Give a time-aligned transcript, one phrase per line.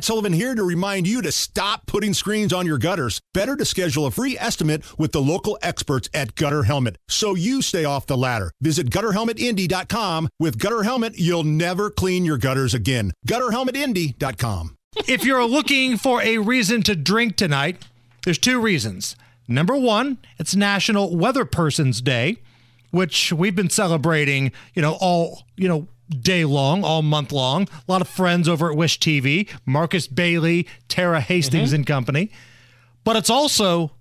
[0.00, 3.20] Matt Sullivan here to remind you to stop putting screens on your gutters.
[3.34, 7.60] Better to schedule a free estimate with the local experts at Gutter Helmet so you
[7.60, 8.50] stay off the ladder.
[8.62, 10.30] Visit gutterhelmetindy.com.
[10.38, 13.12] With Gutter Helmet, you'll never clean your gutters again.
[13.28, 14.74] Gutterhelmetindy.com.
[15.06, 17.84] if you're looking for a reason to drink tonight,
[18.24, 19.16] there's two reasons.
[19.48, 22.38] Number one, it's National Weather Person's Day,
[22.90, 27.62] which we've been celebrating, you know, all, you know, day long, all month long.
[27.62, 31.76] A lot of friends over at Wish TV, Marcus Bailey, Tara Hastings mm-hmm.
[31.76, 32.30] and company.
[33.04, 33.92] But it's also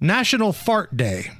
[0.00, 1.30] National Fart Day.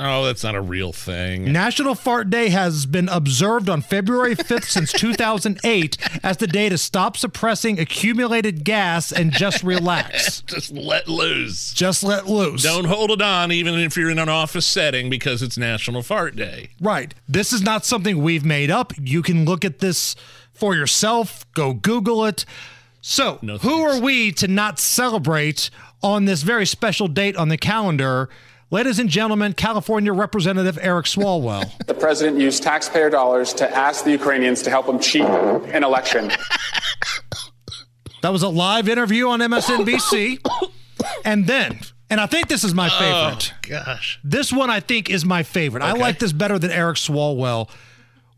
[0.00, 1.52] Oh, that's not a real thing.
[1.52, 6.78] National Fart Day has been observed on February 5th since 2008 as the day to
[6.78, 10.40] stop suppressing accumulated gas and just relax.
[10.48, 11.72] Just let loose.
[11.72, 12.62] Just let loose.
[12.62, 16.36] Don't hold it on, even if you're in an office setting, because it's National Fart
[16.36, 16.70] Day.
[16.80, 17.14] Right.
[17.28, 18.92] This is not something we've made up.
[18.98, 20.14] You can look at this
[20.52, 22.44] for yourself, go Google it.
[23.00, 25.70] So, No who are we to not celebrate
[26.02, 28.28] on this very special date on the calendar?
[28.70, 31.70] Ladies and gentlemen, California Representative Eric Swalwell.
[31.86, 36.30] The president used taxpayer dollars to ask the Ukrainians to help him cheat an election.
[38.22, 40.38] That was a live interview on MSNBC.
[41.24, 41.80] and then,
[42.10, 43.54] and I think this is my oh, favorite.
[43.62, 44.20] Gosh.
[44.22, 45.82] This one I think is my favorite.
[45.82, 47.70] I like this better than Eric Swalwell.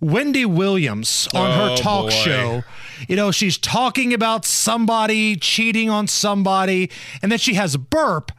[0.01, 2.11] Wendy Williams on her Oh, talk boy.
[2.11, 2.62] show.
[3.08, 6.89] You know, she's talking about somebody cheating on somebody,
[7.20, 8.31] and then she has a burp,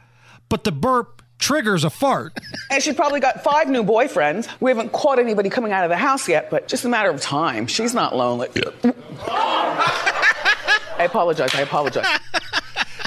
[0.48, 2.38] but the burp triggers a fart.
[2.70, 4.48] And she probably got five new boyfriends.
[4.60, 7.20] We haven't caught anybody coming out of the house yet, but just a matter of
[7.20, 7.66] time.
[7.66, 8.48] She's not lonely.
[9.28, 11.54] I apologize.
[11.54, 12.06] I apologize.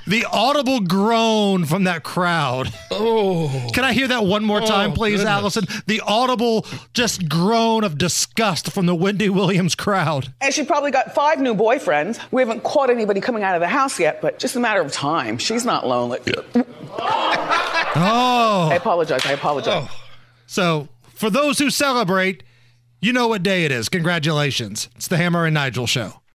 [0.08, 2.72] The audible groan from that crowd.
[2.91, 3.69] Oh.
[3.73, 5.31] Can I hear that one more time, oh, please, goodness.
[5.31, 5.66] Allison?
[5.88, 10.31] The audible just groan of disgust from the Wendy Williams crowd.
[10.41, 12.19] And she probably got five new boyfriends.
[12.31, 14.91] We haven't caught anybody coming out of the house yet, but just a matter of
[14.91, 15.39] time.
[15.39, 16.19] She's not lonely.
[17.95, 18.69] Oh.
[18.71, 19.25] I apologize.
[19.25, 19.88] I apologize.
[19.89, 20.01] Oh.
[20.47, 22.44] So, for those who celebrate,
[23.01, 23.89] you know what day it is.
[23.89, 24.89] Congratulations.
[24.95, 26.22] It's the Hammer and Nigel show.